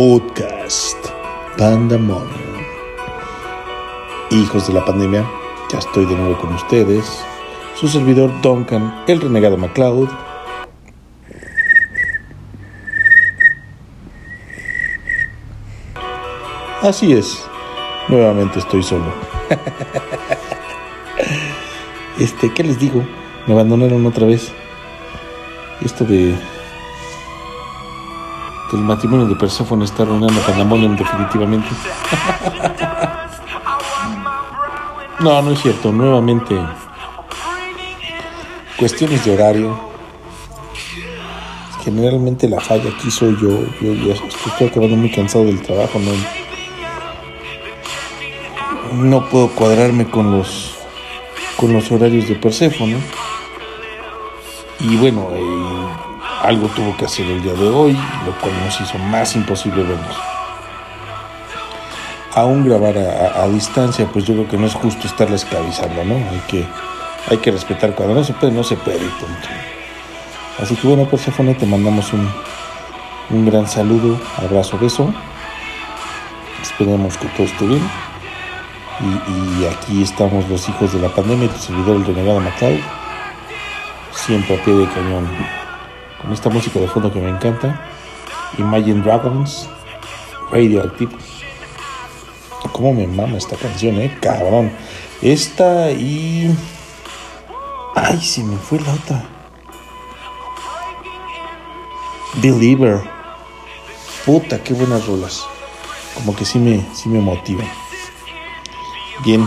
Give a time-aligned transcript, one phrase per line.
[0.00, 0.96] Podcast
[1.58, 2.64] Pandemonium.
[4.30, 5.30] Hijos de la pandemia,
[5.70, 7.04] ya estoy de nuevo con ustedes.
[7.78, 10.08] Su servidor Duncan, el renegado MacLeod.
[16.80, 17.44] Así es,
[18.08, 19.12] nuevamente estoy solo.
[22.18, 23.04] Este, ¿qué les digo?
[23.46, 24.50] Me abandonaron otra vez.
[25.84, 26.34] Esto de
[28.72, 31.68] el matrimonio de Perséfone está arruinando Pandemonium definitivamente.
[35.20, 35.92] no, no es cierto.
[35.92, 36.56] Nuevamente,
[38.78, 39.90] cuestiones de horario.
[41.84, 43.64] Generalmente la falla aquí soy yo.
[43.80, 45.98] Yo ya estoy acabando muy cansado del trabajo.
[45.98, 46.12] No,
[49.04, 50.76] no puedo cuadrarme con los
[51.56, 52.98] con los horarios de Perséfone.
[54.80, 55.79] Y bueno, eh,
[56.42, 57.92] algo tuvo que hacer el día de hoy,
[58.24, 60.16] lo cual nos hizo más imposible vernos.
[62.34, 66.14] Aún grabar a, distancia, pues yo creo que no es justo estarla esclavizando, ¿no?
[66.14, 66.64] Hay que,
[67.28, 69.48] hay que respetar cuando no se puede, no se puede, tonto.
[70.62, 72.30] Así que bueno, Persephone, te mandamos un,
[73.30, 75.12] un gran saludo, abrazo, beso.
[76.62, 77.82] Esperemos que todo esté bien.
[79.00, 82.78] Y, aquí estamos los hijos de la pandemia, tu servidor el renegado Macau,
[84.12, 85.59] siempre a pie de cañón
[86.20, 87.80] con esta música de fondo que me encanta.
[88.58, 89.68] Imagine Dragons,
[90.50, 91.12] Radioactive.
[92.72, 94.16] ¿Cómo me mama esta canción, eh?
[94.20, 94.72] Cabrón.
[95.22, 96.54] Esta y.
[97.94, 99.24] Ay, se me fue la otra.
[102.34, 103.00] Believer.
[104.24, 105.44] Puta, qué buenas rolas.
[106.14, 107.68] Como que sí me, sí me motivan.
[109.24, 109.46] Bien,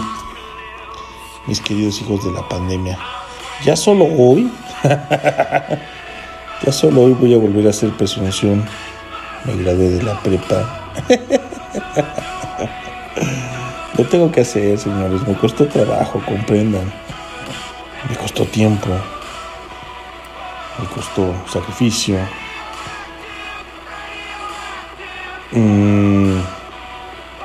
[1.48, 3.00] mis queridos hijos de la pandemia.
[3.64, 4.52] Ya solo hoy
[6.64, 8.64] Ya solo hoy voy a volver a hacer presunción.
[9.44, 10.94] Me gradué de la prepa.
[13.98, 15.28] Lo tengo que hacer, señores.
[15.28, 16.90] Me costó trabajo, comprendan.
[18.10, 18.88] Me costó tiempo.
[20.80, 22.18] Me costó sacrificio.
[25.52, 26.40] Mm,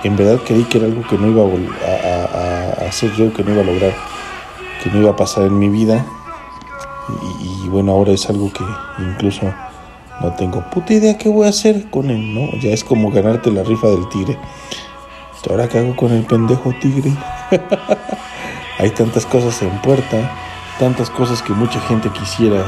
[0.04, 3.50] en verdad creí que era algo que no iba a, a hacer yo, que no
[3.50, 3.94] iba a lograr,
[4.82, 6.06] que no iba a pasar en mi vida
[7.64, 8.64] y, bueno, ahora es algo que
[8.98, 9.52] incluso
[10.20, 12.58] no tengo puta idea qué voy a hacer con él, ¿no?
[12.60, 14.38] Ya es como ganarte la rifa del tigre.
[15.48, 17.10] ¿Ahora qué hago con el pendejo tigre?
[18.78, 20.30] Hay tantas cosas en puerta,
[20.78, 22.62] tantas cosas que mucha gente quisiera,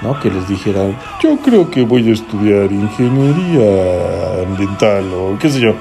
[0.00, 0.18] ¿no?
[0.20, 0.88] Que les dijera,
[1.22, 5.74] yo creo que voy a estudiar ingeniería ambiental o qué sé yo.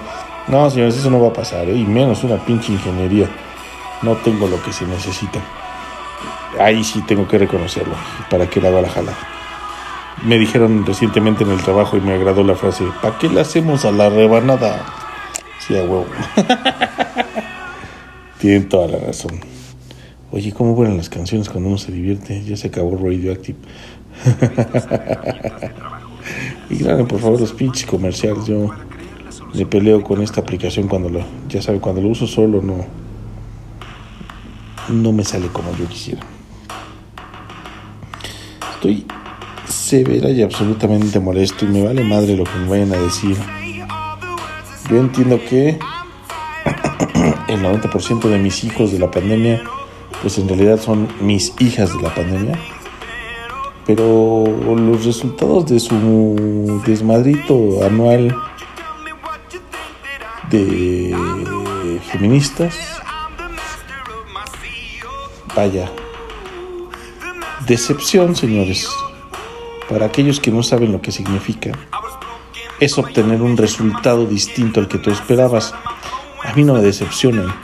[0.47, 1.75] No, señores, eso no va a pasar, ¿eh?
[1.75, 3.29] Y menos una pinche ingeniería.
[4.01, 5.39] No tengo lo que se necesita
[6.59, 7.95] ahí sí tengo que reconocerlo.
[8.29, 9.13] ¿Para qué la va la jala?
[10.23, 13.85] Me dijeron recientemente en el trabajo y me agradó la frase, ¿para qué le hacemos
[13.85, 14.85] a la rebanada?
[15.59, 16.05] Sí, a huevo.
[18.39, 19.39] Tienen toda la razón.
[20.31, 22.43] Oye, ¿cómo vuelan las canciones cuando uno se divierte?
[22.43, 23.57] Ya se acabó Radioactive.
[26.69, 28.45] graben por favor los pinches comerciales.
[28.45, 28.69] Yo
[29.53, 32.85] me peleo con esta aplicación cuando lo, ya sabe, cuando lo uso solo no,
[34.89, 36.21] no me sale como yo quisiera.
[38.75, 39.05] Estoy
[39.67, 43.37] severa y absolutamente molesto y me vale madre lo que me vayan a decir.
[44.89, 45.69] Yo entiendo que
[47.47, 49.63] el 90% de mis hijos de la pandemia,
[50.21, 52.59] pues en realidad son mis hijas de la pandemia.
[53.85, 58.35] Pero los resultados de su desmadrito anual
[60.49, 61.15] de
[62.11, 62.94] feministas,
[65.55, 65.89] vaya,
[67.67, 68.87] Decepción, señores,
[69.89, 71.71] para aquellos que no saben lo que significa,
[72.79, 75.73] es obtener un resultado distinto al que tú esperabas.
[76.43, 77.55] A mí no me decepcionan.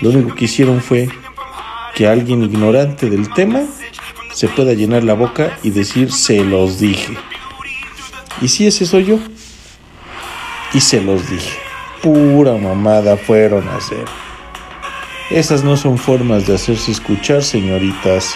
[0.00, 1.08] Lo único que hicieron fue
[1.96, 3.62] que alguien ignorante del tema
[4.32, 7.16] se pueda llenar la boca y decir se los dije.
[8.40, 9.18] Y si ese soy yo,
[10.74, 11.58] y se los dije.
[12.02, 14.23] Pura mamada fueron a hacer.
[15.30, 18.34] Esas no son formas de hacerse escuchar, señoritas.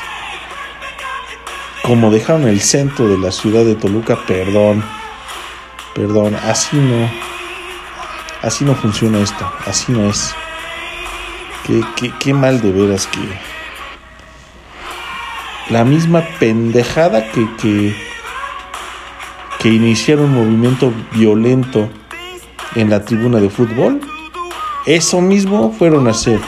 [1.83, 4.83] Como dejaron el centro de la ciudad de Toluca, perdón,
[5.95, 7.11] perdón, así no,
[8.43, 10.35] así no funciona esto, así no es.
[12.21, 13.21] Qué, mal de veras que
[15.69, 17.95] la misma pendejada que, que,
[19.59, 21.91] que iniciaron un movimiento violento
[22.75, 24.01] en la tribuna de fútbol,
[24.87, 26.41] eso mismo fueron a hacer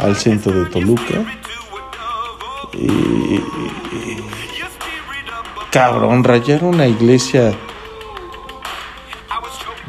[0.00, 1.24] al centro de Toluca.
[5.70, 7.54] Cabrón, rayar una iglesia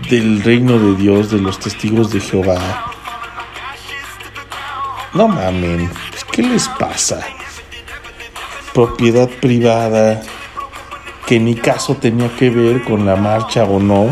[0.09, 2.59] del reino de Dios, de los testigos de Jehová.
[5.13, 5.89] No mamen,
[6.31, 7.19] ¿qué les pasa?
[8.73, 10.21] Propiedad privada
[11.25, 14.09] que ni caso tenía que ver con la marcha o no.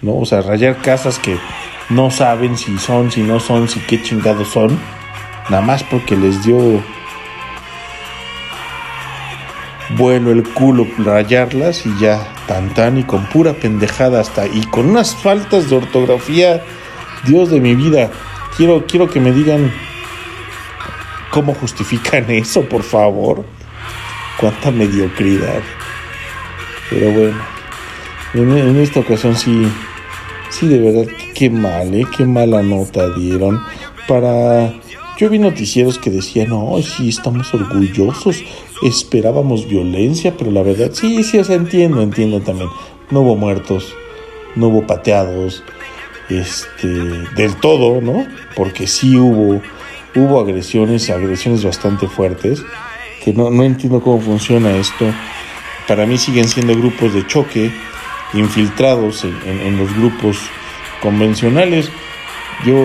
[0.00, 0.16] ¿No?
[0.18, 1.38] O sea, rayar casas que
[1.94, 4.78] no saben si son, si no son, si qué chingados son.
[5.50, 6.82] Nada más porque les dio
[9.96, 14.90] bueno el culo rayarlas y ya tan tan y con pura pendejada hasta y con
[14.90, 16.62] unas faltas de ortografía.
[17.24, 18.10] Dios de mi vida
[18.56, 19.72] quiero quiero que me digan
[21.30, 23.44] cómo justifican eso por favor.
[24.38, 25.60] Cuánta mediocridad.
[26.90, 27.52] Pero bueno
[28.34, 29.66] en, esta ocasión sí
[30.50, 31.12] sí de verdad
[31.42, 33.60] qué mal eh qué mala nota dieron
[34.06, 34.72] para
[35.18, 38.42] yo vi noticieros que decían, no, sí, estamos orgullosos,
[38.82, 42.70] esperábamos violencia, pero la verdad, sí, sí, o sea, entiendo, entiendo también.
[43.10, 43.94] No hubo muertos,
[44.56, 45.62] no hubo pateados,
[46.30, 48.26] este, del todo, ¿no?
[48.56, 49.60] Porque sí hubo,
[50.16, 52.64] hubo agresiones, agresiones bastante fuertes,
[53.22, 55.04] que no, no entiendo cómo funciona esto.
[55.86, 57.70] Para mí siguen siendo grupos de choque,
[58.32, 60.38] infiltrados en, los grupos
[61.02, 61.90] convencionales.
[62.64, 62.76] Yo...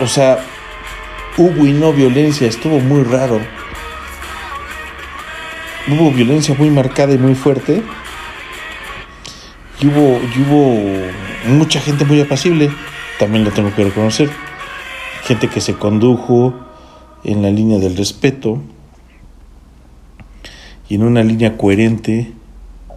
[0.00, 0.38] o sea,
[1.36, 3.40] hubo y no violencia, estuvo muy raro.
[5.88, 7.82] Hubo violencia muy marcada y muy fuerte.
[9.82, 12.70] Hubo, y hubo mucha gente muy apacible,
[13.18, 14.30] también lo tengo que reconocer.
[15.24, 16.54] Gente que se condujo
[17.24, 18.62] en la línea del respeto
[20.88, 22.32] y en una línea coherente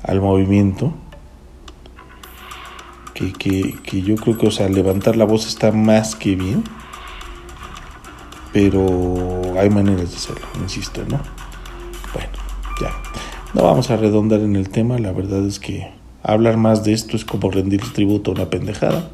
[0.04, 0.94] al movimiento.
[3.14, 6.64] Que, que, que yo creo que, o sea, levantar la voz está más que bien
[8.52, 11.20] pero hay maneras de hacerlo, insisto, ¿no?
[12.14, 12.30] Bueno,
[12.82, 12.92] ya.
[13.54, 15.92] No vamos a redondar en el tema, la verdad es que
[16.24, 19.10] hablar más de esto es como rendir tributo a una pendejada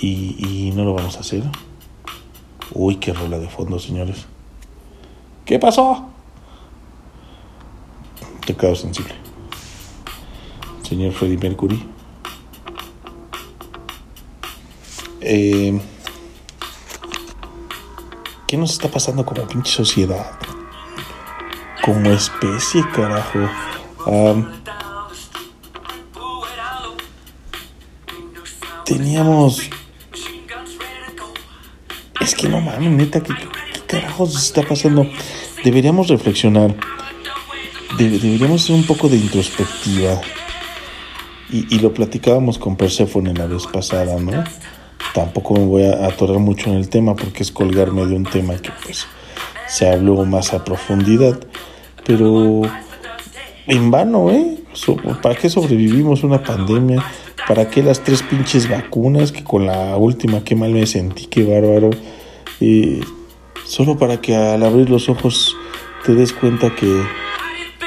[0.00, 1.42] y, y no lo vamos a hacer.
[2.72, 4.26] Uy, qué rola de fondo, señores.
[5.44, 6.08] ¿Qué pasó?
[8.46, 9.14] Teclado sensible.
[10.88, 11.84] Señor Freddie Mercury.
[15.20, 15.78] Eh,
[18.46, 20.38] ¿Qué nos está pasando como pinche sociedad?
[21.84, 23.38] Como especie, carajo.
[28.86, 29.68] teníamos...
[32.18, 35.06] Es que no mames, neta, ¿qué, qué carajos está pasando?
[35.62, 36.74] Deberíamos reflexionar.
[37.98, 40.22] deberíamos hacer un poco de introspectiva.
[41.50, 44.44] Y, lo platicábamos con Persephone la vez pasada, ¿no?
[45.14, 48.54] tampoco me voy a atorar mucho en el tema porque es colgarme de un tema
[48.56, 49.06] que pues
[49.66, 51.38] se habló más a profundidad,
[52.04, 52.62] pero
[53.66, 54.58] en vano, ¿eh?
[55.22, 57.04] ¿Para qué sobrevivimos una pandemia?
[57.46, 59.32] ¿Para qué las tres pinches vacunas?
[59.32, 61.90] Que con la última que mal me sentí, qué bárbaro.
[63.66, 65.56] solo para que al abrir los ojos
[66.04, 67.02] te des cuenta que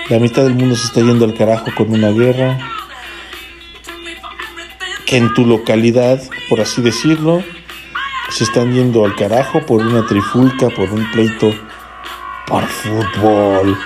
[0.10, 2.60] la mitad del mundo se está yendo al carajo con una guerra,
[5.12, 7.44] en tu localidad, por así decirlo,
[8.30, 11.54] se están yendo al carajo por una trifulca, por un pleito
[12.48, 13.78] por fútbol.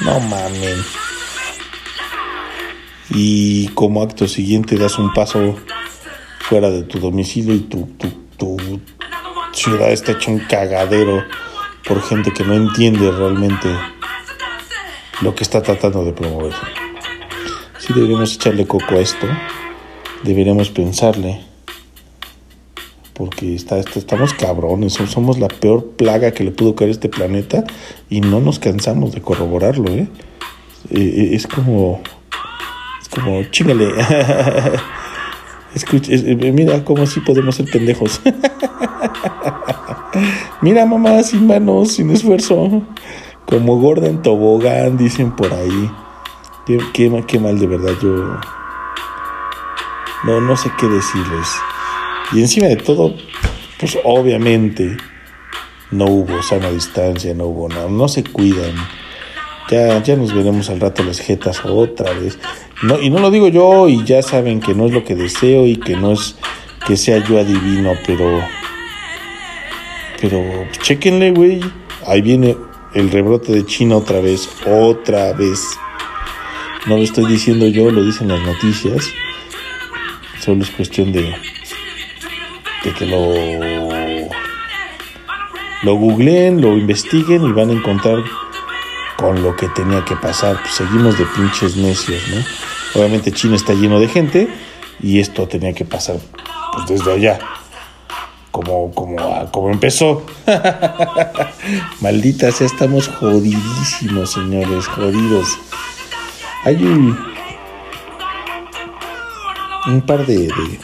[0.00, 0.86] No mames.
[3.10, 5.56] Y como acto siguiente das un paso
[6.40, 8.08] fuera de tu domicilio y tu, tu,
[8.38, 8.80] tu
[9.52, 11.22] ciudad está hecha un cagadero
[11.86, 13.68] por gente que no entiende realmente
[15.20, 16.54] lo que está tratando de promover.
[17.78, 19.26] Sí deberíamos echarle coco a esto
[20.22, 21.40] deberíamos pensarle.
[23.14, 27.64] Porque está, estamos cabrones, somos la peor plaga que le pudo caer a este planeta
[28.08, 30.08] y no nos cansamos de corroborarlo, ¿eh?
[30.90, 32.00] eh, eh es como.
[33.00, 33.88] Es como, chingale.
[35.74, 38.20] Escucha, eh, mira cómo así podemos ser pendejos.
[40.62, 42.82] mira, mamá, sin manos, sin esfuerzo.
[43.46, 45.90] Como gorda en tobogán, dicen por ahí.
[46.66, 47.92] Qué, qué, qué mal, de verdad.
[48.02, 48.38] Yo
[50.24, 51.48] no, no sé qué decirles.
[52.32, 53.14] Y encima de todo,
[53.78, 54.96] pues obviamente
[55.90, 58.74] no hubo sana distancia, no hubo nada, no se cuidan.
[59.70, 62.38] Ya, ya nos veremos al rato las jetas otra vez.
[62.82, 65.66] No, y no lo digo yo, y ya saben que no es lo que deseo
[65.66, 66.36] y que no es
[66.86, 68.40] que sea yo adivino, pero.
[70.20, 70.42] Pero
[70.82, 71.60] chequenle, güey.
[72.06, 72.56] Ahí viene
[72.94, 75.60] el rebrote de China otra vez, otra vez.
[76.86, 79.12] No lo estoy diciendo yo, lo dicen las noticias.
[80.42, 81.22] Solo es cuestión de,
[82.82, 83.32] de que lo,
[85.84, 88.18] lo googleen, lo investiguen y van a encontrar
[89.16, 90.60] con lo que tenía que pasar.
[90.60, 93.00] Pues seguimos de pinches necios, ¿no?
[93.00, 94.48] Obviamente China está lleno de gente
[95.00, 96.16] y esto tenía que pasar
[96.74, 97.38] pues, desde allá.
[98.50, 100.26] Como, como, como empezó.
[102.00, 105.56] Maldita sea, estamos jodidísimos, señores, jodidos.
[106.64, 107.31] Hay un,
[109.86, 110.78] un par de, de,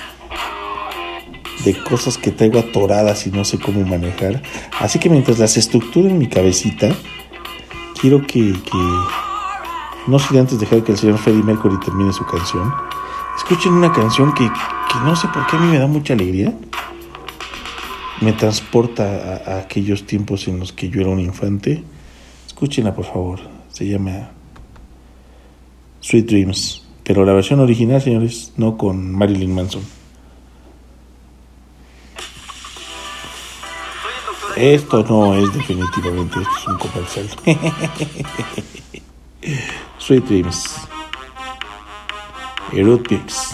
[1.64, 4.42] de, cosas que traigo atoradas y no sé cómo manejar.
[4.80, 6.88] Así que mientras las estructuro en mi cabecita,
[8.00, 8.78] quiero que, que
[10.06, 12.72] no sé antes dejar que el señor Freddie Mercury termine su canción.
[13.36, 16.52] Escuchen una canción que, que no sé por qué a mí me da mucha alegría.
[18.20, 21.84] Me transporta a, a aquellos tiempos en los que yo era un infante.
[22.48, 23.38] Escúchenla, por favor.
[23.70, 24.30] Se llama
[26.00, 26.88] Sweet Dreams.
[27.08, 29.80] Pero la versión original, señores, no con Marilyn Manson.
[34.54, 37.26] Esto no es definitivamente, esto es un comercial.
[39.98, 40.76] Sweet Dreams.
[42.72, 43.52] Erotics.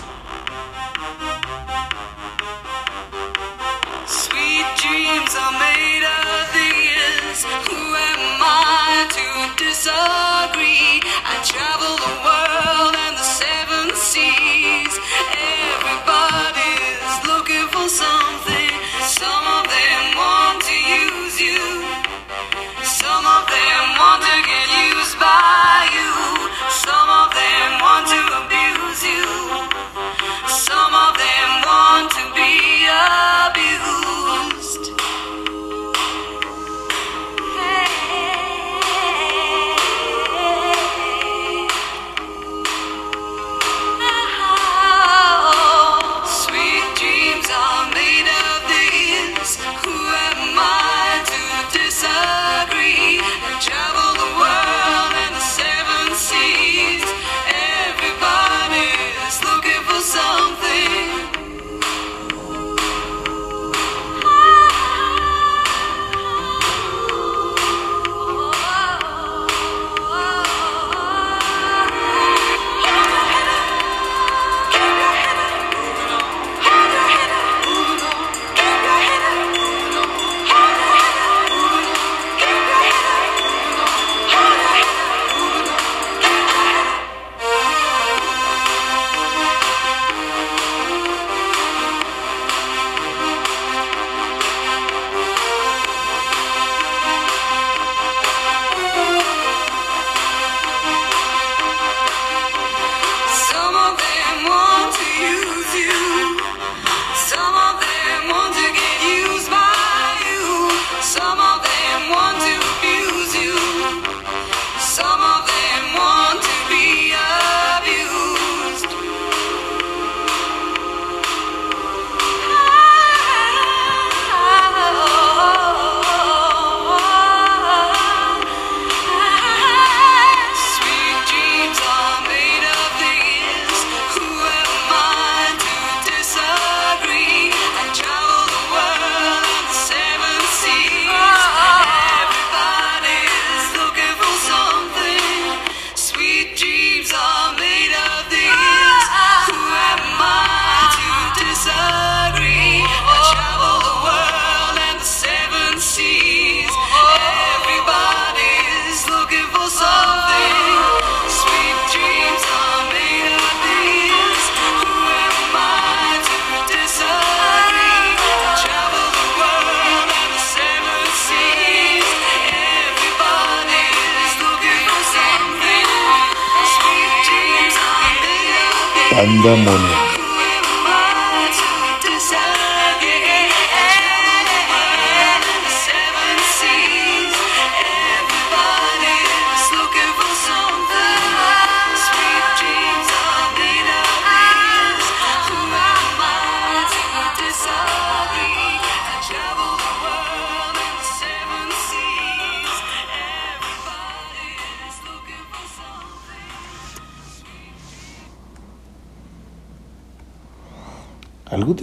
[179.15, 180.04] Sandamoni.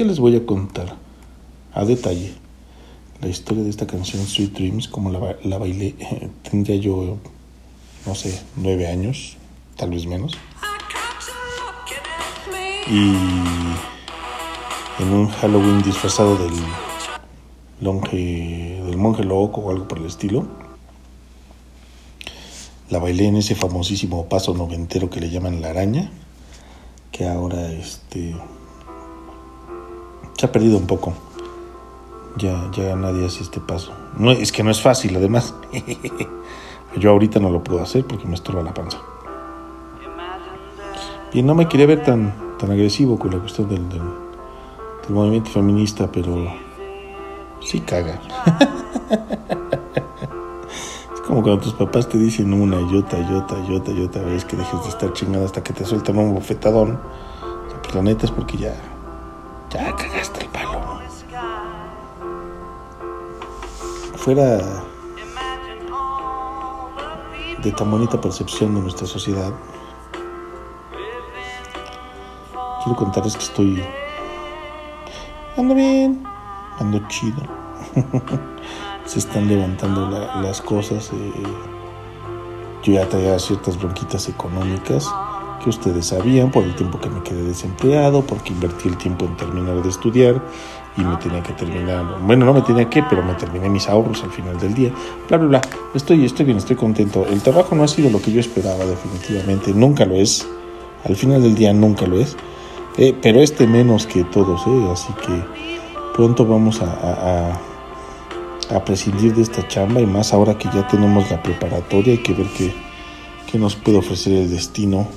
[0.03, 0.95] Les voy a contar
[1.73, 2.33] a detalle
[3.21, 5.95] la historia de esta canción Sweet Dreams, como la, ba- la bailé.
[6.49, 7.17] Tendría yo,
[8.05, 9.37] no sé, nueve años,
[9.77, 10.33] tal vez menos.
[12.87, 13.13] Y
[15.01, 16.53] en un Halloween disfrazado del,
[17.79, 20.47] longe, del monje loco o algo por el estilo.
[22.89, 26.11] La bailé en ese famosísimo paso noventero que le llaman la araña,
[27.11, 28.35] que ahora este
[30.41, 31.13] se ha perdido un poco.
[32.35, 33.91] Ya, ya nadie hace este paso.
[34.17, 35.53] No, es que no es fácil, además.
[36.97, 38.97] Yo ahorita no lo puedo hacer porque me estorba la panza.
[41.31, 44.01] Y no me quería ver tan, tan agresivo con la cuestión del, del,
[45.09, 46.51] movimiento feminista, pero
[47.59, 48.19] sí caga.
[51.13, 54.41] es como cuando tus papás te dicen una y otra y otra y otra y
[54.41, 56.99] que dejes de estar chingada hasta que te sueltan un bofetadón.
[57.83, 58.73] Pues la neta es porque ya,
[59.71, 60.99] ya cagaste el palo.
[64.15, 64.57] Fuera
[67.63, 69.51] de tan bonita percepción de nuestra sociedad,
[72.83, 73.83] quiero contarles que estoy.
[75.57, 76.23] Ando bien,
[76.79, 77.41] ando chido.
[79.05, 81.11] Se están levantando la- las cosas.
[81.13, 81.43] eh,
[82.83, 85.07] yo ya traía ciertas bronquitas económicas
[85.63, 89.37] que ustedes sabían por el tiempo que me quedé desempleado, porque invertí el tiempo en
[89.37, 90.41] terminar de estudiar
[90.97, 92.17] y me tenía que terminar.
[92.25, 94.91] Bueno, no me tenía que, pero me terminé mis ahorros al final del día.
[95.29, 95.61] Bla, bla, bla.
[95.93, 97.25] Estoy, estoy bien, estoy contento.
[97.25, 99.73] El trabajo no ha sido lo que yo esperaba, definitivamente.
[99.73, 100.47] Nunca lo es.
[101.05, 102.35] Al final del día nunca lo es.
[102.97, 104.89] Eh, pero este menos que todos, ¿eh?
[104.91, 105.43] así que
[106.13, 107.51] pronto vamos a, a-
[108.75, 112.33] a- prescindir de esta chamba y más ahora que ya tenemos la preparatoria, hay que
[112.33, 112.73] ver qué,
[113.49, 115.07] qué nos puede ofrecer el destino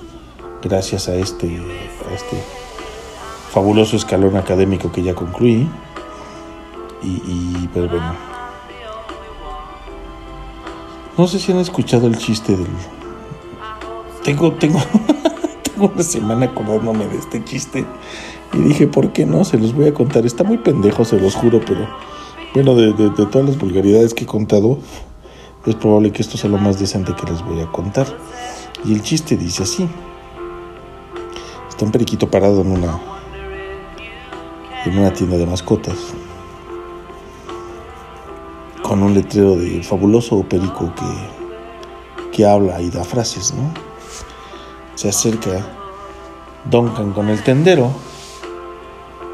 [0.65, 1.47] gracias a este,
[2.11, 2.37] a este
[3.53, 5.69] fabuloso escalón académico que ya concluí.
[7.03, 8.15] Y, y pues bueno,
[11.17, 12.67] no sé si han escuchado el chiste del...
[14.25, 14.81] Tengo, tengo,
[15.63, 17.85] tengo una semana acordándome de este chiste
[18.55, 19.45] y dije, ¿por qué no?
[19.45, 20.25] Se los voy a contar.
[20.25, 21.87] Está muy pendejo, se los juro, pero
[22.55, 24.79] bueno, de, de- de todas las vulgaridades que he contado,
[25.67, 28.07] es probable que esto sea lo más decente que les voy a contar.
[28.85, 29.89] Y el chiste dice así.
[31.75, 33.01] Está un periquito parado en una
[34.87, 36.15] en una tienda de mascotas
[38.81, 43.73] con un letrero de fabuloso perico que, que habla y da frases, ¿no?
[44.95, 45.51] Se acerca
[46.71, 47.91] Duncan con el tendero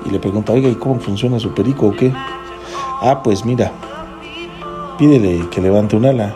[0.07, 2.11] y le pregunta, oiga, ¿y cómo funciona su perico o qué?
[3.03, 3.71] Ah, pues mira,
[4.97, 6.35] pídele que levante un ala.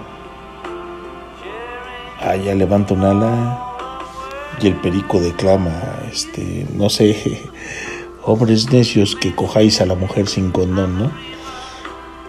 [2.20, 3.63] Ah, ya levanta un ala
[4.60, 5.72] y el perico declama,
[6.10, 7.42] este, no sé,
[8.22, 11.10] hombres necios que cojáis a la mujer sin condón, ¿no?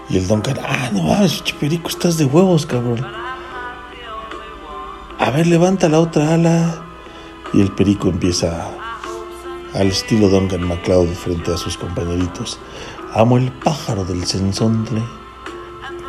[0.09, 3.05] Y el Duncan, ah, no mames, perico, estás de huevos, cabrón.
[5.17, 6.81] A ver, levanta la otra ala.
[7.53, 8.69] Y el perico empieza
[9.73, 12.59] al estilo Duncan MacLeod frente a sus compañeritos.
[13.13, 15.01] Amo el pájaro del sensontle,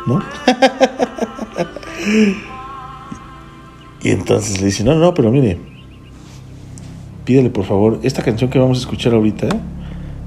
[0.05, 0.21] ¿no?
[4.01, 5.76] y entonces le dice, no, no, pero mire,
[7.27, 9.49] pídele por favor, esta canción que vamos a escuchar ahorita,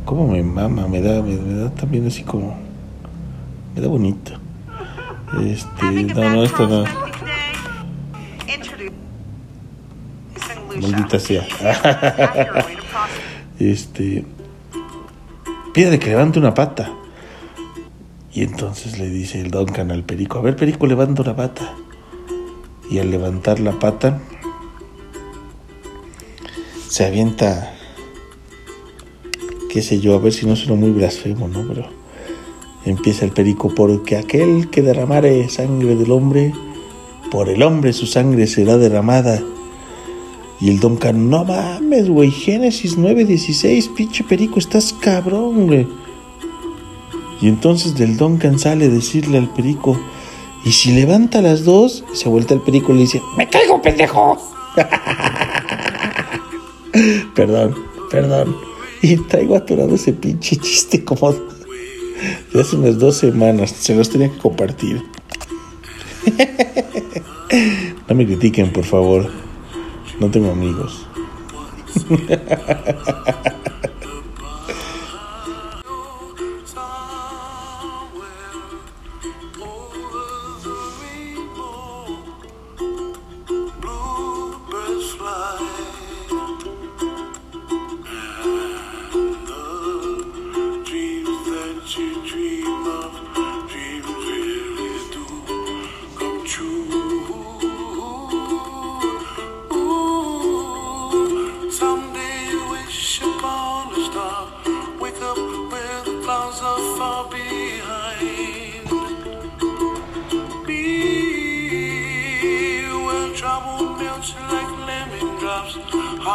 [0.05, 0.87] ¿cómo me mama?
[0.87, 2.55] Me da, me, me da también así como,
[3.75, 4.33] me da bonito.
[5.43, 6.85] Este, no, no, esta no.
[10.79, 11.47] Maldita sea.
[13.59, 14.25] Este,
[15.75, 16.93] pídele que levante una pata.
[18.33, 21.75] Y entonces le dice el Duncan al perico, a ver perico, levanta una pata.
[22.91, 24.19] Y al levantar la pata,
[26.91, 27.73] se avienta,
[29.73, 31.65] qué sé yo, a ver si no suena muy blasfemo, ¿no?
[31.69, 31.87] Pero
[32.85, 36.53] empieza el perico, porque aquel que derramare sangre del hombre,
[37.31, 39.41] por el hombre su sangre será derramada.
[40.61, 45.87] Y el Duncan, no mames, güey, Génesis 9:16, pinche perico, estás cabrón, güey.
[47.41, 49.97] Y entonces del Duncan sale a decirle al perico,
[50.65, 54.37] y si levanta las dos, se vuelta el perico y le dice, me caigo, pendejo.
[57.35, 57.75] perdón,
[58.11, 58.57] perdón.
[59.03, 63.71] Y traigo atorado ese pinche chiste como de hace unas dos semanas.
[63.71, 65.03] Se los tenía que compartir.
[68.09, 69.31] no me critiquen, por favor.
[70.19, 71.07] No tengo amigos.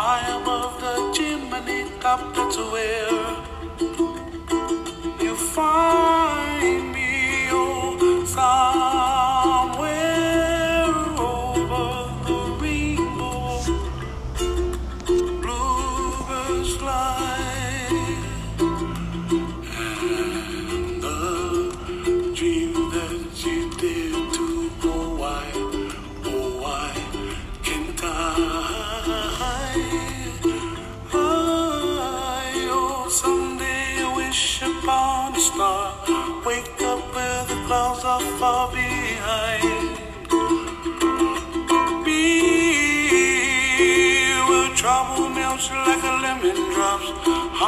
[0.08, 2.22] high above the chimney top.
[2.36, 4.15] That's where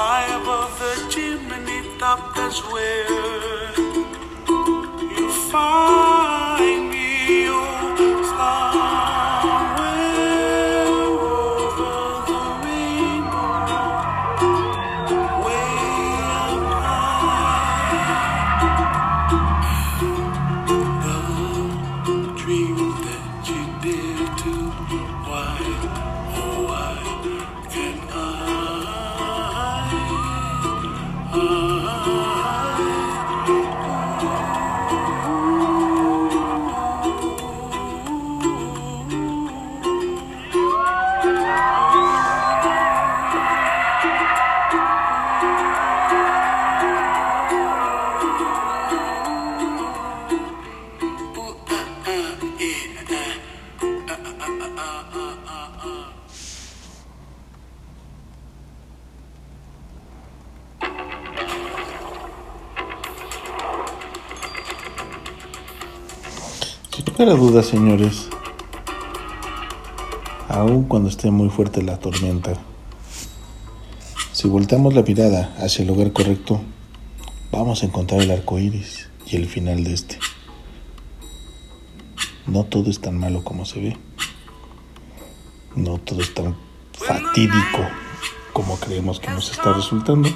[0.10, 2.34] high above the chimney top.
[2.34, 3.47] That's where
[67.28, 68.30] Sin lugar a dudas, señores,
[70.48, 72.54] aun cuando esté muy fuerte la tormenta,
[74.32, 76.62] si volteamos la mirada hacia el lugar correcto,
[77.52, 80.20] vamos a encontrar el arco iris y el final de este.
[82.46, 83.98] No todo es tan malo como se ve.
[85.76, 86.56] No todo es tan
[86.94, 87.90] fatídico
[88.54, 90.30] como creemos que nos está resultando.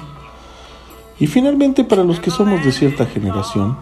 [1.18, 3.78] Y finalmente, para los que somos de cierta generación,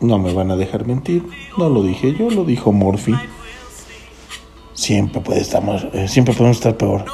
[0.00, 1.24] no me van a dejar mentir,
[1.56, 3.14] no lo dije yo, lo dijo Morphy.
[4.74, 7.04] Siempre puede estar más- eh, siempre podemos estar peor.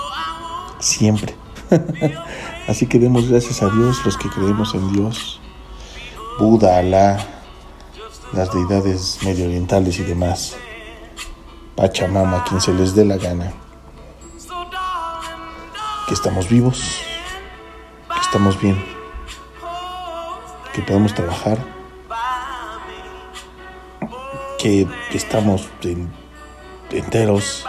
[0.80, 1.34] Siempre.
[2.68, 5.40] Así que demos gracias a Dios los que creemos en Dios.
[6.38, 7.18] Buda, Alá,
[8.32, 10.56] las deidades medio orientales y demás.
[11.76, 13.52] Pachamama, quien se les dé la gana.
[16.08, 16.98] Que estamos vivos,
[18.12, 18.84] que estamos bien,
[20.74, 21.58] que podemos trabajar,
[24.62, 26.10] que estamos en-
[26.90, 27.64] enteros,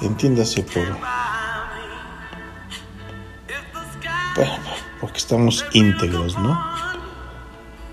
[0.00, 0.82] entiéndase por,
[5.00, 6.58] porque estamos íntegros, ¿no?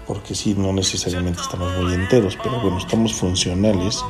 [0.08, 4.04] Porque sí, no necesariamente estamos muy enteros, pero bueno, estamos funcionales.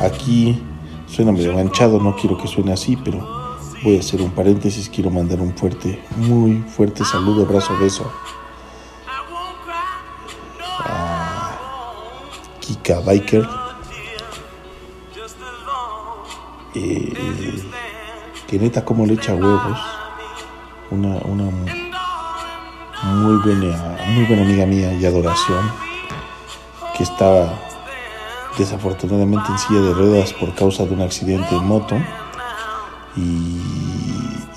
[0.00, 0.62] Aquí
[1.06, 5.10] suena medio manchado, no quiero que suene así, pero voy a hacer un paréntesis, quiero
[5.10, 8.10] mandar un fuerte, muy fuerte saludo, abrazo, beso
[12.84, 13.48] Kika Biker.
[16.74, 17.62] Eh,
[18.46, 19.78] que neta como le echa huevos.
[20.90, 21.44] Una, una
[23.04, 25.72] muy buena, muy buena amiga mía y adoración.
[26.96, 27.58] Que estaba
[28.58, 31.96] desafortunadamente en silla de ruedas por causa de un accidente en moto.
[33.16, 33.60] Y,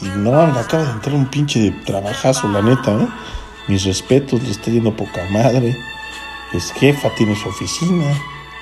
[0.01, 3.07] y no, le acaba de entrar un pinche de trabajazo, la neta, ¿eh?
[3.69, 5.77] Mis respetos, le está yendo poca madre.
[6.53, 8.05] Es jefa, tiene su oficina.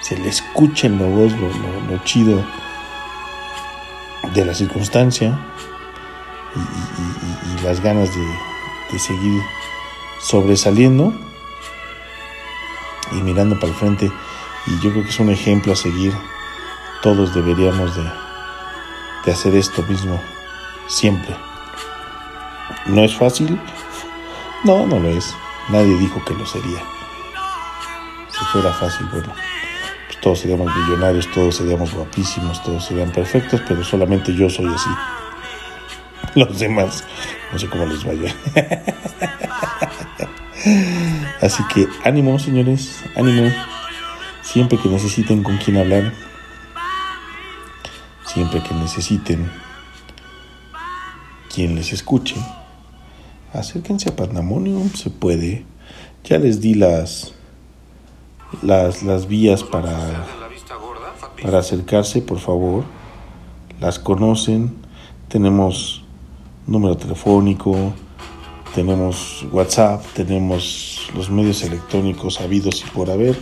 [0.02, 2.44] Se le escucha en la voz lo, chido
[4.34, 5.40] de la circunstancia
[6.56, 8.26] y las ganas de,
[8.92, 9.42] de seguir
[10.20, 11.14] sobresaliendo
[13.12, 14.12] y mirando para el frente.
[14.68, 16.14] Y yo creo que es un ejemplo a seguir.
[17.02, 18.04] Todos deberíamos de,
[19.26, 20.20] de hacer esto mismo
[20.88, 21.36] siempre.
[22.88, 23.60] ¿No es fácil?
[24.64, 25.36] No, no lo es.
[25.70, 26.82] Nadie dijo que lo sería.
[28.38, 29.34] Si fuera fácil, bueno,
[30.08, 34.90] pues todos seríamos millonarios, todos seríamos guapísimos, todos serían perfectos, pero solamente yo soy así.
[36.36, 37.04] Los demás,
[37.52, 38.36] no sé cómo les vaya.
[41.42, 43.52] Así que ánimo, señores, ánimo.
[44.42, 46.12] Siempre que necesiten con quién hablar,
[48.26, 49.52] siempre que necesiten
[51.54, 52.36] quien les escuche,
[53.54, 55.66] acérquense a Pandemonium, se puede.
[56.24, 57.34] Ya les di las
[58.62, 60.26] las, las vías para,
[61.42, 62.84] para acercarse, por favor.
[63.80, 64.76] Las conocen,
[65.28, 66.04] tenemos
[66.68, 67.94] número telefónico,
[68.74, 73.38] tenemos WhatsApp, tenemos los medios electrónicos habidos y por haber.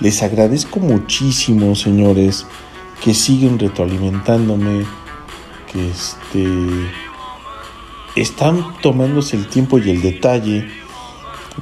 [0.00, 2.46] Les agradezco muchísimo, señores,
[3.02, 4.84] que siguen retroalimentándome,
[5.72, 6.46] que este,
[8.16, 10.66] están tomándose el tiempo y el detalle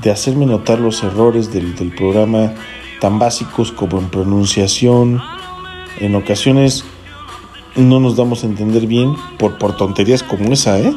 [0.00, 2.54] de hacerme notar los errores del, del programa
[3.00, 5.20] tan básicos como en pronunciación.
[6.00, 6.84] En ocasiones
[7.76, 10.94] no nos damos a entender bien por, por tonterías como esa, ¿eh?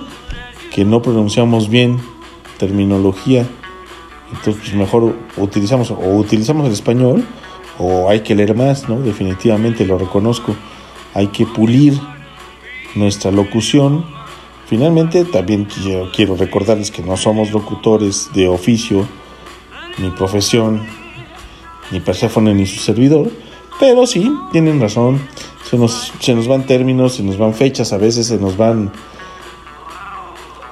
[0.73, 1.99] que no pronunciamos bien
[2.58, 3.47] terminología.
[4.29, 7.25] Entonces, pues mejor utilizamos o utilizamos el español
[7.79, 8.99] o hay que leer más, ¿no?
[8.99, 10.55] Definitivamente lo reconozco.
[11.13, 11.99] Hay que pulir
[12.95, 14.05] nuestra locución.
[14.67, 15.67] Finalmente, también
[16.15, 19.08] quiero, recordarles que no somos locutores de oficio,
[19.97, 20.86] ni profesión,
[21.91, 23.30] ni Perséfone ni su servidor,
[23.80, 25.21] pero sí, tienen razón.
[25.69, 28.91] Se nos, se nos van términos, se nos van fechas, a veces se nos van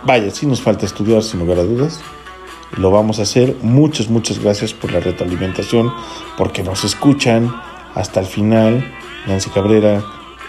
[0.06, 2.02] Vaya, sí nos falta estudiar, sin lugar a dudas.
[2.76, 3.56] Lo vamos a hacer.
[3.62, 5.94] Muchas, muchas gracias por la retroalimentación,
[6.38, 7.56] porque nos escuchan
[7.96, 8.86] hasta el final.
[9.28, 10.04] Nancy Cabrera,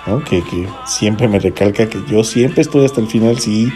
[0.07, 0.23] ¿no?
[0.25, 0.43] que,
[0.87, 3.73] siempre me recalca que yo siempre estoy hasta el final, sí,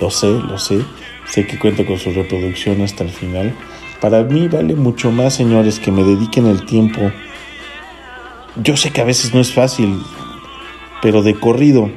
[0.00, 0.80] lo sé, lo sé.
[1.26, 3.56] Sé que cuento con su reproducción hasta el final.
[4.00, 7.00] Para mí vale mucho más, señores, que me dediquen el tiempo.
[8.62, 10.00] Yo sé que a veces no es fácil,
[11.00, 11.90] pero de corrido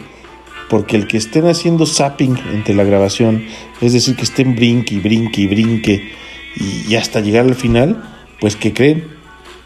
[0.69, 3.45] porque el que estén haciendo zapping entre la grabación,
[3.81, 6.11] es decir, que estén brinque y brinque y brinque
[6.55, 8.03] y, hasta llegar al final,
[8.39, 9.05] pues que creen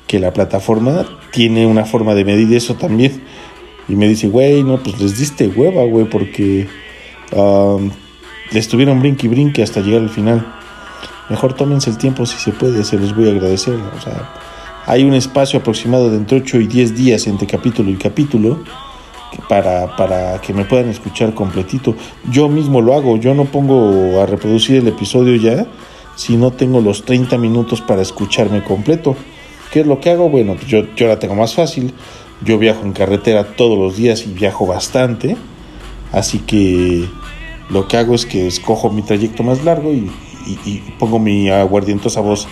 [0.07, 3.23] que la plataforma tiene una forma de medir eso también.
[3.87, 6.67] Y me dice, güey, no, pues les diste hueva, güey, porque
[7.31, 7.89] um,
[8.51, 10.45] les tuvieron brinque y brinque hasta llegar al final.
[11.29, 13.75] Mejor tómense el tiempo si se puede, se los voy a agradecer.
[13.97, 14.29] O sea,
[14.85, 18.63] hay un espacio aproximado de entre 8 y 10 días entre capítulo y capítulo
[19.47, 21.95] para, para que me puedan escuchar completito.
[22.29, 25.65] Yo mismo lo hago, yo no pongo a reproducir el episodio ya
[26.15, 29.15] si no tengo los 30 minutos para escucharme completo.
[29.71, 30.29] ¿Qué es lo que hago?
[30.29, 31.93] Bueno, yo, yo la tengo más fácil.
[32.43, 35.37] Yo viajo en carretera todos los días y viajo bastante.
[36.11, 37.05] Así que
[37.69, 40.11] lo que hago es que escojo mi trayecto más largo y,
[40.97, 42.47] pongo mi aguardientosa voz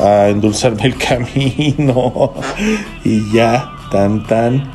[0.00, 2.32] a endulzarme el camino.
[3.04, 4.70] y ya, tan, tan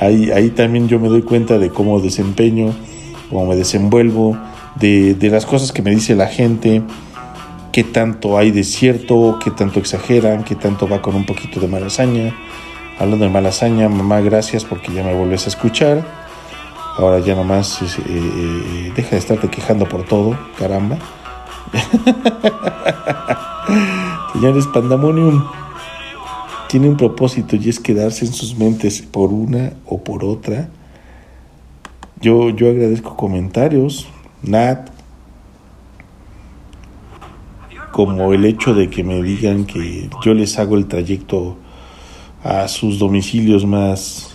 [0.00, 2.74] Ahí, ahí también yo me doy cuenta de cómo desempeño,
[3.30, 4.36] cómo me desenvuelvo,
[4.74, 6.82] de, de las cosas que me dice la gente,
[7.72, 11.68] qué tanto hay de cierto, qué tanto exageran, qué tanto va con un poquito de
[11.68, 12.34] malasaña.
[12.98, 16.04] Hablando de malasaña, mamá, gracias porque ya me vuelves a escuchar.
[16.96, 20.96] Ahora ya nomás eh, eh, deja de estarte quejando por todo, caramba.
[24.32, 25.44] Señores, Pandemonium
[26.68, 30.68] tiene un propósito y es quedarse en sus mentes por una o por otra.
[32.20, 34.06] Yo, yo agradezco comentarios,
[34.42, 34.88] Nat,
[37.90, 41.56] como el hecho de que me digan que yo les hago el trayecto
[42.44, 44.30] a sus domicilios más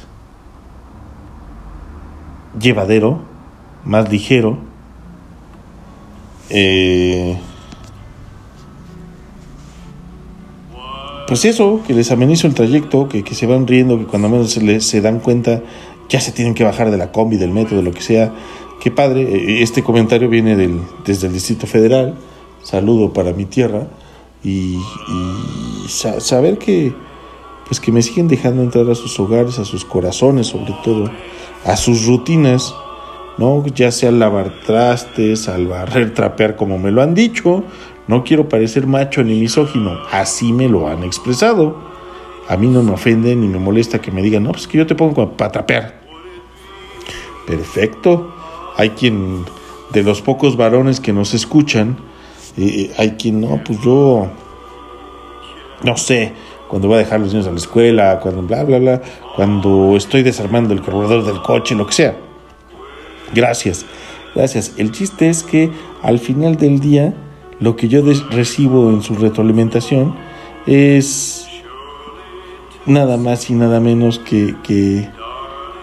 [2.59, 3.21] llevadero,
[3.85, 4.57] más ligero.
[6.49, 7.37] Eh,
[11.27, 14.51] pues eso, que les amenizo el trayecto, que, que se van riendo, que cuando menos
[14.51, 15.61] se, les, se dan cuenta
[16.09, 18.33] ya se tienen que bajar de la combi, del metro, de lo que sea.
[18.81, 20.55] Qué padre, eh, este comentario viene
[21.05, 22.15] desde el Distrito Federal,
[22.63, 23.87] saludo para mi tierra,
[24.43, 26.93] y, y sa saber que,
[27.69, 31.09] pues que me siguen dejando entrar a sus hogares, a sus corazones sobre todo,
[31.65, 32.73] a sus rutinas,
[33.37, 33.63] ¿no?
[33.67, 37.63] Ya sea lavar trastes, al barrer, trapear como me lo han dicho,
[38.07, 41.77] no quiero parecer macho ni misógino, así me lo han expresado.
[42.47, 44.87] A mí no me ofende ni me molesta que me digan, no, pues que yo
[44.87, 46.01] te pongo para trapear.
[47.45, 48.33] Perfecto.
[48.77, 49.45] Hay quien,
[49.93, 51.97] de los pocos varones que nos escuchan,
[52.57, 54.27] eh, hay quien, no, pues yo,
[55.83, 56.33] no sé,
[56.69, 59.01] cuando voy a dejar los niños a la escuela, cuando bla, bla, bla,
[59.35, 62.15] cuando estoy desarmando el carburador del coche, lo que sea.
[63.33, 63.85] Gracias,
[64.35, 64.73] gracias.
[64.77, 65.71] El chiste es que
[66.03, 67.13] al final del día
[67.59, 70.15] lo que yo recibo en su retroalimentación
[70.67, 71.47] es
[72.85, 75.09] nada más y nada menos que, que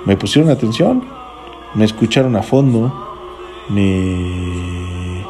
[0.04, 1.04] me pusieron atención,
[1.74, 2.94] me escucharon a fondo,
[3.68, 5.24] me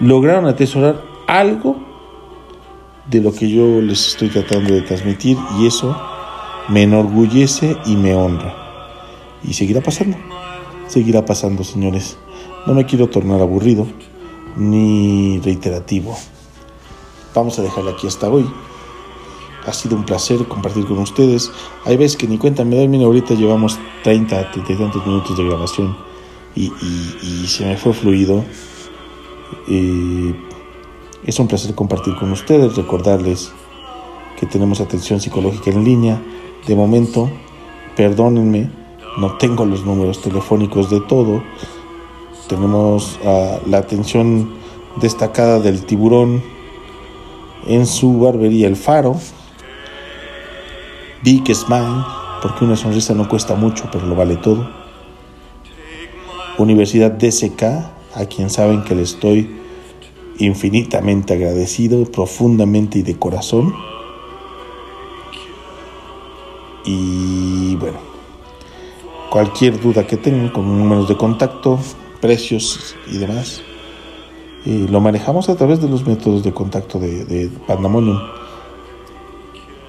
[0.00, 1.89] lograron atesorar algo
[3.10, 5.96] de lo que yo les estoy tratando de transmitir y eso
[6.68, 8.54] me enorgullece y me honra.
[9.42, 10.16] Y seguirá pasando,
[10.86, 12.16] seguirá pasando, señores.
[12.66, 13.86] No me quiero tornar aburrido
[14.56, 16.16] ni reiterativo.
[17.34, 18.46] Vamos a dejarlo aquí hasta hoy.
[19.66, 21.50] Ha sido un placer compartir con ustedes.
[21.84, 25.36] Hay veces que ni cuenta me doy, mira, ahorita llevamos 30, 30 y tantos minutos
[25.36, 25.96] de grabación
[26.54, 26.70] y,
[27.46, 28.44] se me fue fluido.
[29.68, 30.34] Eh,
[31.24, 33.52] es un placer compartir con ustedes, recordarles
[34.38, 36.22] que tenemos atención psicológica en línea.
[36.66, 37.30] De momento,
[37.94, 38.70] perdónenme,
[39.18, 41.42] no tengo los números telefónicos de todo.
[42.48, 44.54] Tenemos ah, la atención
[45.00, 46.42] destacada del tiburón
[47.66, 49.16] en su barbería El Faro.
[51.22, 52.02] Big Smile,
[52.40, 54.70] porque una sonrisa no cuesta mucho, pero lo vale todo.
[56.56, 59.59] Universidad DSK, a quien saben que le estoy
[60.40, 63.74] infinitamente agradecido, profundamente y de corazón.
[66.84, 67.98] Y bueno,
[69.30, 71.78] cualquier duda que tengan con números de contacto,
[72.20, 73.62] precios y demás,
[74.66, 78.18] eh, lo manejamos a través de los métodos de contacto de, Pandemonium.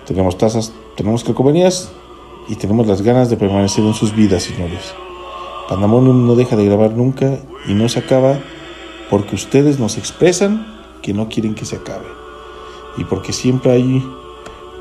[0.05, 1.91] Tenemos tasas, tenemos calcomanías
[2.47, 4.93] y tenemos las ganas de permanecer en sus vidas, señores.
[5.69, 8.39] Pandemonium no deja de grabar nunca y no se acaba
[9.11, 10.65] porque ustedes nos expresan
[11.01, 12.07] que no quieren que se acabe.
[12.95, 14.01] Y porque siempre hay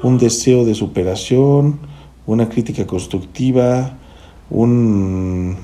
[0.04, 1.80] un deseo de superación,
[2.26, 3.98] una crítica constructiva,
[4.48, 5.56] un,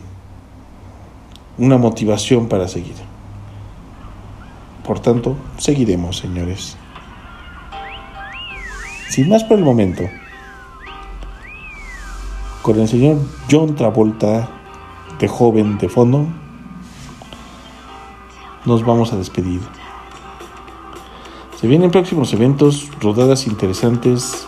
[1.59, 2.96] una motivación para seguir.
[4.85, 6.76] Por tanto, seguiremos, señores.
[9.11, 10.02] Sin más por el momento,
[12.62, 14.48] con el señor John Travolta
[15.20, 16.26] de joven de fondo,
[18.66, 19.61] nos vamos a despedir.
[21.59, 24.46] Se vienen próximos eventos, rodadas interesantes,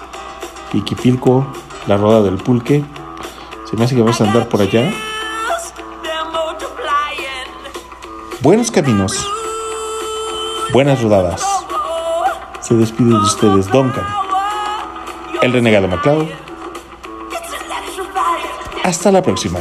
[0.71, 1.47] Piquipilco,
[1.87, 2.85] la roda del pulque.
[3.71, 4.93] Se me hace que vamos a andar por allá.
[8.41, 9.27] Buenos caminos,
[10.73, 11.43] buenas rodadas.
[12.61, 14.07] Se despide de ustedes Duncan,
[15.43, 16.29] el renegado MacLeod.
[18.85, 19.61] Hasta la próxima.